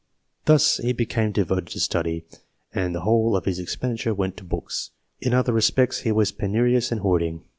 Thus 0.45 0.77
he 0.77 0.93
became 0.93 1.31
devoted 1.31 1.67
to 1.67 1.79
study, 1.79 2.25
and 2.73 2.95
the 2.95 3.01
whole 3.01 3.35
of 3.35 3.45
his 3.45 3.59
expenditure 3.59 4.15
went 4.15 4.35
to 4.37 4.43
books; 4.43 4.89
in 5.19 5.31
other 5.31 5.53
respects 5.53 5.99
he 5.99 6.11
was 6.11 6.31
penu 6.31 6.61
rious 6.73 6.91
and 6.91 7.01
hoarding. 7.01 7.43